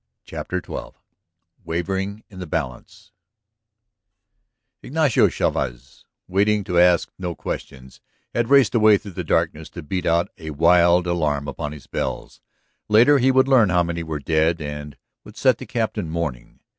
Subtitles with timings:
[0.23, 0.93] CHAPTER XII
[1.63, 3.11] WAVERING IN THE BALANCE
[4.81, 8.01] Ignacio Chavez, waiting to ask no questions,
[8.33, 12.41] had raced away through the darkness to beat out a wild alarm upon his bells.
[12.89, 16.61] Later he would learn how many were dead and would set the Captain mourning.